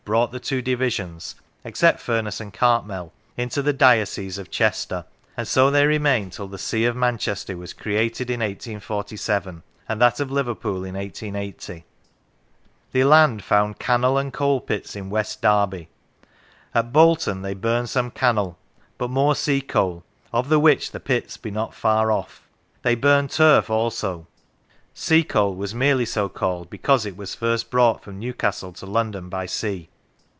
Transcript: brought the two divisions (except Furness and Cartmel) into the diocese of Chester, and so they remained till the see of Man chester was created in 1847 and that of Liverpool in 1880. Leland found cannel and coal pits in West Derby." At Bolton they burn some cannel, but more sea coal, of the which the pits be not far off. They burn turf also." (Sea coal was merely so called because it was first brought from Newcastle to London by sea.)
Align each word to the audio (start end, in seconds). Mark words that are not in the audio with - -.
brought 0.03 0.31
the 0.31 0.39
two 0.39 0.61
divisions 0.63 1.35
(except 1.63 1.99
Furness 1.99 2.41
and 2.41 2.51
Cartmel) 2.51 3.13
into 3.37 3.61
the 3.61 3.71
diocese 3.71 4.39
of 4.39 4.49
Chester, 4.49 5.05
and 5.37 5.47
so 5.47 5.69
they 5.69 5.85
remained 5.85 6.33
till 6.33 6.47
the 6.47 6.57
see 6.57 6.83
of 6.85 6.95
Man 6.95 7.17
chester 7.19 7.55
was 7.55 7.71
created 7.71 8.29
in 8.31 8.39
1847 8.41 9.61
and 9.87 10.01
that 10.01 10.19
of 10.19 10.31
Liverpool 10.31 10.83
in 10.83 10.95
1880. 10.95 11.85
Leland 12.93 13.43
found 13.43 13.77
cannel 13.79 14.17
and 14.17 14.33
coal 14.33 14.59
pits 14.59 14.95
in 14.97 15.09
West 15.11 15.39
Derby." 15.41 15.87
At 16.75 16.91
Bolton 16.91 17.43
they 17.43 17.53
burn 17.53 17.85
some 17.87 18.09
cannel, 18.11 18.57
but 18.97 19.11
more 19.11 19.35
sea 19.35 19.61
coal, 19.61 20.03
of 20.33 20.49
the 20.49 20.59
which 20.59 20.91
the 20.91 20.99
pits 20.99 21.37
be 21.37 21.51
not 21.51 21.75
far 21.75 22.11
off. 22.11 22.49
They 22.81 22.95
burn 22.95 23.27
turf 23.29 23.69
also." 23.69 24.27
(Sea 24.93 25.23
coal 25.23 25.55
was 25.55 25.73
merely 25.73 26.05
so 26.05 26.27
called 26.27 26.69
because 26.69 27.05
it 27.05 27.15
was 27.15 27.33
first 27.33 27.69
brought 27.69 28.03
from 28.03 28.19
Newcastle 28.19 28.73
to 28.73 28.85
London 28.85 29.29
by 29.29 29.45
sea.) 29.45 29.87